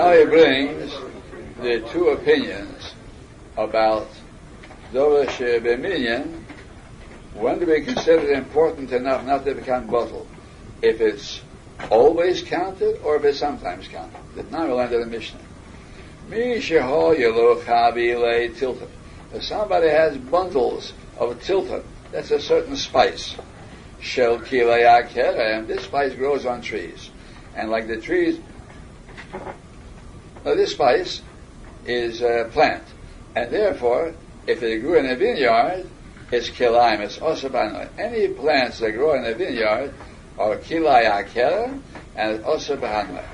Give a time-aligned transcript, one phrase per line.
[0.00, 0.96] Now he brings
[1.60, 2.94] the two opinions
[3.58, 4.08] about
[4.94, 6.42] Dorish Beminian.
[7.34, 10.26] When do we consider it important enough not to become bottled.
[10.80, 11.42] If it's
[11.90, 14.50] always counted or if it's sometimes counted.
[14.50, 15.38] Now we'll enter the Mishnah.
[16.30, 16.64] If
[19.44, 23.36] somebody has bundles of tiltan, that's a certain spice.
[24.00, 27.10] Shel and this spice grows on trees.
[27.54, 28.40] And like the trees,
[30.44, 31.22] now this spice
[31.86, 32.84] is a plant.
[33.34, 34.14] And therefore,
[34.46, 35.88] if it grew in a vineyard,
[36.32, 37.88] it's kilaim, it's osabana.
[37.98, 39.94] Any plants that grow in a vineyard
[40.38, 41.80] are kilai akera
[42.16, 43.24] and it's osabana.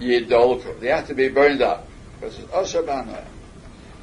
[0.00, 0.80] Yidolku.
[0.80, 1.86] They have to be burned up
[2.18, 3.24] because it's osabana.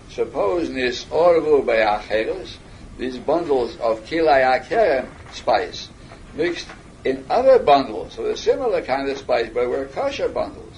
[0.09, 2.57] Suppose this orvu be'acheres,
[2.97, 5.89] these bundles of kilai spice
[6.35, 6.67] mixed
[7.03, 10.72] in other bundles of a similar kind of spice, but were kosher bundles.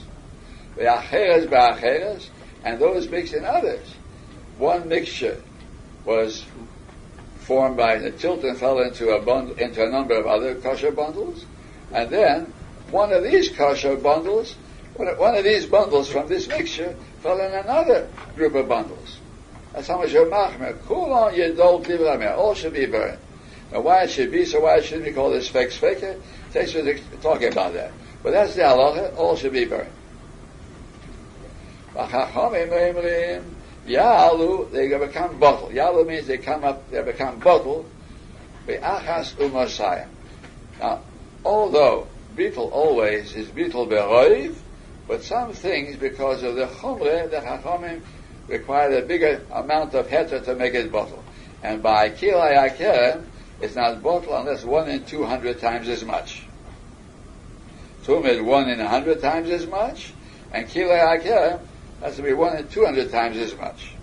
[0.77, 2.29] Be'acheres be'acheres,
[2.63, 3.95] and those mixed in others.
[4.57, 5.41] One mixture
[6.05, 6.45] was
[7.40, 10.91] formed by the tilt and fell into a bundle, into a number of other kosher
[10.91, 11.46] bundles,
[11.91, 12.53] and then
[12.91, 14.55] one of these kosher bundles,
[14.96, 19.20] one of these bundles from this mixture fell in another group of bundles.
[19.73, 20.12] That's how much.
[20.12, 22.37] Kulon yedol klivramer.
[22.37, 23.20] All should be burned.
[23.71, 26.21] Now why it should be so, why shouldn't we call this fek feka?
[26.53, 27.91] Takes us talking about that.
[28.23, 29.18] But that's the halacha.
[29.18, 29.91] All should be burned.
[33.85, 35.71] Yalu, they become battel.
[35.74, 37.85] Yalu means they come up, they become battel.
[38.65, 40.07] Be'achas umasayim.
[40.79, 41.02] Now,
[41.43, 44.55] although beetle always is beetle beroiv,
[45.07, 48.02] but some things, because of the chumre, the chachamim
[48.48, 51.21] require a bigger amount of heter to make it battel.
[51.62, 53.26] And by kilay akerem,
[53.62, 56.48] it's not battel unless one in two hundred times as much.
[58.04, 60.12] Tum is one in a hundred times as much,
[60.52, 61.59] and kilay akerem
[62.01, 63.93] has to be one in two hundred times as much.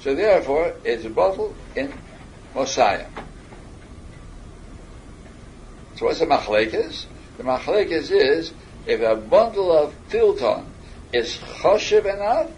[0.00, 1.92] So therefore, it's a battel in
[2.54, 3.06] Mosiah.
[5.96, 7.06] So what's the machlekes?
[7.36, 8.52] The machlekes is
[8.86, 10.64] if a bundle of tiltan
[11.12, 12.50] is choshev enough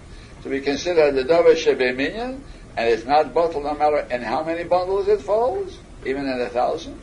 [0.42, 2.40] to be considered the davar shebeminion,
[2.76, 6.48] and it's not battel no matter in how many bundles it falls, even in a
[6.48, 7.00] thousand,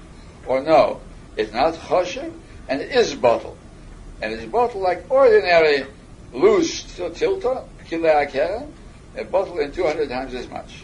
[0.48, 1.02] or no,
[1.38, 2.34] it's not choshev
[2.68, 3.58] and it is bottled,
[4.22, 5.86] and it's bottled like ordinary
[6.34, 8.68] loose tilta, kilei akera,
[9.16, 10.84] a battel in 200 times as much.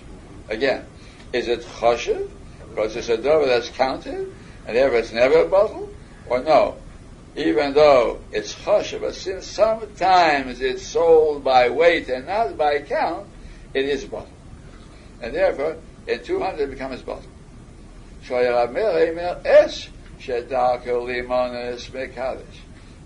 [0.50, 0.86] Again,
[1.34, 2.30] is it choshev,
[2.70, 4.34] because it's a davar that's counted,
[4.66, 5.90] and therefore it's never a battel,
[6.30, 6.76] or no,
[7.36, 13.28] even though it's choshev, but since sometimes it's sold by weight and not by count,
[13.74, 14.28] it is a battel.
[15.22, 17.24] And therefore, in 200 it becomes a battel.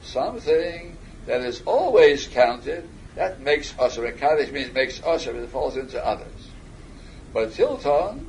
[0.04, 4.10] Something that is always counted, that makes usher.
[4.12, 6.50] Kaddish means makes usher, it falls into others.
[7.34, 8.26] But tiltan,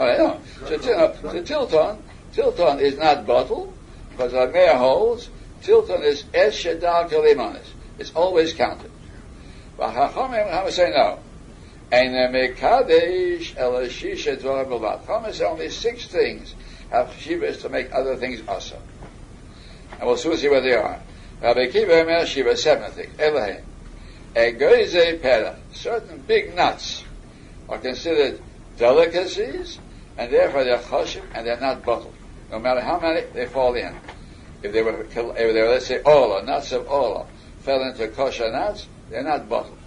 [0.00, 0.38] Oh, yeah.
[0.68, 1.98] So, uh, so tiltan,
[2.32, 3.72] tiltan is not battel,
[4.10, 5.28] because our mayor holds,
[5.62, 7.66] tiltan is es shedal kalimanis.
[7.98, 8.92] It's always counted.
[9.76, 11.18] But Chachamim say no.
[11.90, 15.06] And mekadesh el shisha dvar bilvat.
[15.06, 16.54] Chachamim say only six things
[16.90, 18.82] have shivas to make other things awesome.
[19.98, 21.00] And we'll soon see what they are.
[21.40, 23.18] Rabbi Akiva Omer Shiva, seven things.
[23.18, 23.64] Elohim.
[24.34, 25.56] Egoize pera.
[25.72, 27.04] Certain big nuts
[27.68, 28.40] are considered
[28.76, 29.78] delicacies
[30.18, 32.14] and therefore they're chashim and they're not bottled.
[32.50, 33.94] No matter how many they fall in.
[34.62, 37.26] If they were, if they were let's say, ola, nuts of ola,
[37.60, 39.77] fell into kosher nuts, they're not bottled.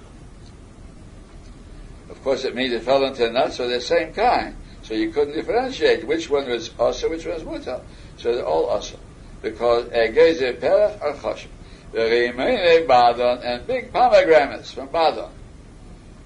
[2.11, 4.55] Of course, it means it fell into nuts of the same kind.
[4.83, 7.81] So you couldn't differentiate which one was asa, which one was muta.
[8.17, 8.97] So they're all asa.
[9.41, 11.47] Because egeze perach are chashim.
[11.93, 15.31] The remaining badon and big pomegranates from badon.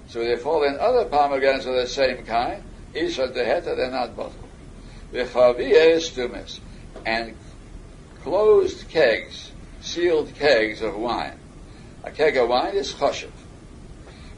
[0.08, 2.64] So they fall in other pomegranates of the same kind,
[2.94, 4.50] Isha Deheta, they're not bottled.
[5.14, 6.60] V'chaviyeh stumis,
[7.06, 7.36] and
[8.24, 9.52] closed kegs,
[9.82, 11.38] sealed kegs of wine.
[12.04, 13.30] A keg of wine is choshev.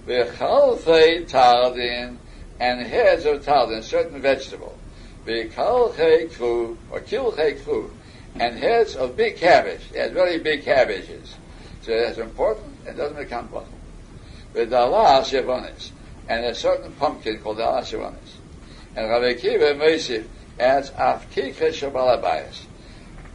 [0.07, 2.17] V'chalfei tardin,
[2.59, 4.77] and heads of tardin, certain vegetable.
[5.25, 7.91] V'kalchei kru, or kilchei kru,
[8.39, 9.81] and heads of big cabbage.
[9.93, 11.35] Had very big cabbages.
[11.81, 13.73] So that's important, it doesn't become bottled.
[14.55, 15.91] V'dalas yevonis,
[16.29, 18.37] and a certain pumpkin called dalas yevonis.
[18.95, 20.25] And Rabbi Akiva Meisif
[20.59, 22.65] adds Afkika Shabbalabayas.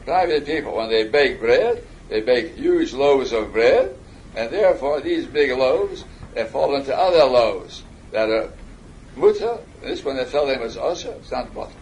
[0.04, 3.94] Private people, when they bake bread, they bake huge loaves of bread,
[4.34, 6.04] and therefore these big loaves,
[6.34, 8.50] they fall into other loaves that are
[9.16, 9.60] muta.
[9.82, 11.72] This one they fell in was also, it's not battel.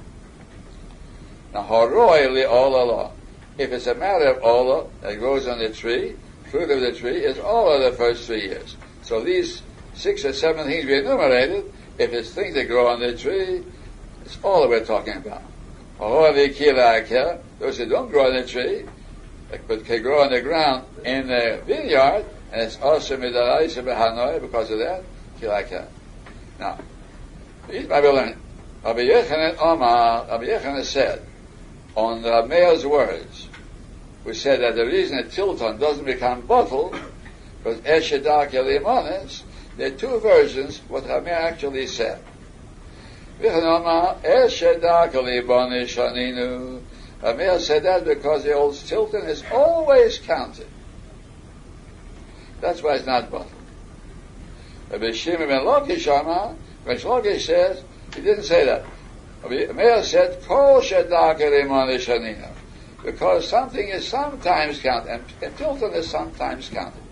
[1.52, 3.10] Now, horoi li ola
[3.58, 6.16] If it's a matter of ola that grows on the tree,
[6.50, 8.76] fruit of the tree is all of the first three years.
[9.02, 9.62] So these
[9.94, 11.64] six or seven things we enumerated,
[11.98, 13.62] if it's things that grow on the tree,
[14.24, 15.42] it's all that we're talking about.
[17.58, 18.84] Those who don't grow on the tree,
[19.66, 24.70] but can grow on the ground in the vineyard, and it's also midaraisa b'hanoi because
[24.70, 25.02] of that,
[25.40, 25.86] kilaka.
[26.58, 26.78] Now,
[27.68, 27.86] these.
[28.82, 31.22] Rabbi Yochanan Omar, Rabbi Yochanan said,
[31.94, 33.46] on the mayor's words,
[34.24, 36.98] we said that the reason a Tiltan doesn't become battel,
[37.62, 39.42] because Eshedak Yelimonis,
[39.76, 42.22] there are two versions what Rameir actually said.
[43.40, 44.48] Rameir
[47.60, 50.68] said that because the old Tiltan is always counted.
[52.60, 53.52] That's why it's not bottled.
[54.90, 57.82] Rabbi Shimon ben Lakish Amar, when Lakish says,
[58.14, 58.84] he didn't say that.
[59.42, 62.50] Rabbi said, Kol Shanina.
[63.04, 67.02] Because something is sometimes counted, and, and is sometimes counted.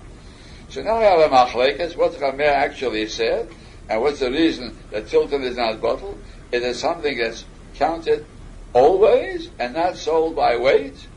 [0.68, 3.48] So now we have a machlekes, what Rameir actually said,
[3.88, 6.22] and what's the reason that Tiltan is not bottled?
[6.52, 8.26] It is something that's counted
[8.74, 11.08] always and not sold by weight.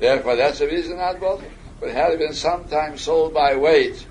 [0.00, 1.52] Therefore, that's the reason not bottled.
[1.80, 4.06] But had it been sometimes sold by weight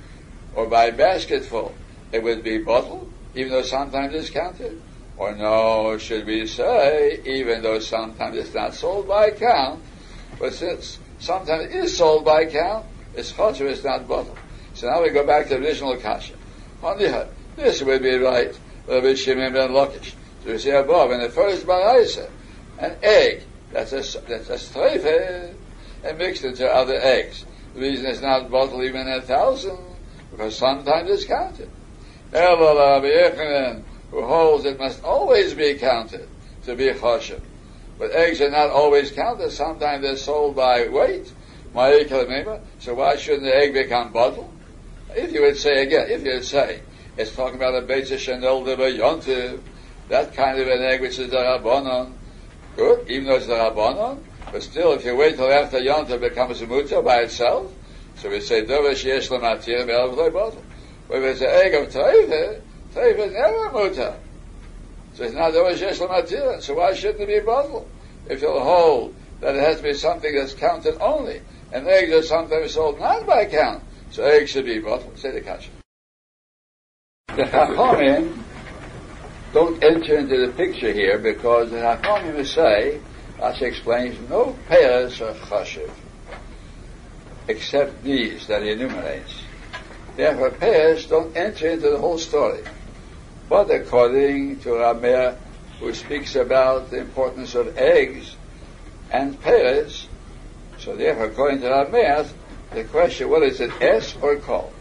[0.56, 1.74] or by basketful,
[2.12, 4.82] it would be bottled, even though sometimes it's counted.
[5.18, 9.84] Or no, should we say, even though sometimes it's not sold by count,
[10.40, 14.38] but since sometimes it is sold by count, it's choshev, it's not bottled.
[14.74, 16.36] So now we go back to the original kasha.
[16.84, 20.14] On the other, this would be right, Rabbi Shimon ben Lakish.
[20.44, 22.30] So we see above, in the first baraisa,
[22.78, 23.44] an egg,
[23.74, 25.56] that's a, that's a streife,
[26.04, 27.44] and mixed into other eggs.
[27.74, 29.78] The reason it's not bottled even a thousand,
[30.32, 31.70] because sometimes it's counted.
[34.12, 36.28] who holds it must always be counted
[36.66, 37.42] to be choshev.
[38.00, 39.52] But eggs are not always counted.
[39.52, 41.32] Sometimes they're sold by weight.
[41.74, 44.52] So why shouldn't the egg become bottled?
[45.16, 46.82] If you would say again, if you would say,
[47.18, 49.60] it's talking about a Beitza Chanel de Yontiv,
[50.10, 52.14] that kind of an egg which is the Rabbanon,
[52.76, 56.22] good, even though it's the Rabbanon, but still, if you wait till after Yontiv it
[56.22, 57.72] becomes a Muta by itself,
[58.16, 60.62] so we say, Dovesh Yesh Lamatir Me'el Battel.
[61.08, 62.62] But if it's an egg of Taiva,
[62.94, 64.18] Taiva is never Muta.
[65.14, 67.86] So it's not Dovesh Yesh Lamatir, so why shouldn't it be a battel?
[68.30, 71.42] If you'll hold that it has to be something that's counted only,
[71.72, 75.18] and eggs are sometimes sold not by count, so eggs should be bottled.
[75.18, 75.70] Say the kasha.
[77.28, 78.38] The Chachamim
[79.54, 83.00] don't enter into the picture here because the Chachamim say,
[83.42, 85.92] as he explains, no pairs are chashiv
[87.48, 89.42] except these that he enumerates.
[90.16, 92.64] Therefore, pairs don't enter into the whole story.
[93.48, 95.38] But according to Rameir,
[95.80, 98.36] who speaks about the importance of eggs
[99.12, 100.08] and pairs,
[100.78, 102.28] so therefore, according to Rameir,
[102.74, 104.74] the question, what is it, S or Kol?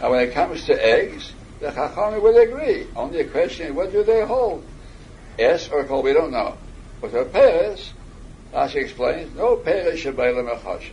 [0.00, 2.86] Now, when it comes to eggs, the Chachamim would agree.
[2.96, 4.64] Only the question is, what do they hold?
[5.38, 6.58] S or Kol, we don't know.
[7.00, 7.92] But for Peres,
[8.52, 10.90] Rashi explains, no Peres Shabbaila Mechash.